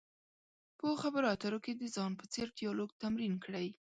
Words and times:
په 0.79 0.87
خبرو 1.01 1.31
اترو 1.33 1.59
کې 1.65 1.73
د 1.75 1.83
ځان 1.95 2.11
په 2.19 2.25
څېر 2.33 2.47
ډیالوګ 2.59 2.89
تمرین 3.03 3.33
کړئ. 3.43 3.67